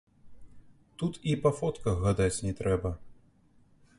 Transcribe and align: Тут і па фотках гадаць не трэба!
Тут 1.01 1.19
і 1.33 1.35
па 1.43 1.51
фотках 1.59 2.01
гадаць 2.07 2.43
не 2.47 2.53
трэба! 2.61 2.95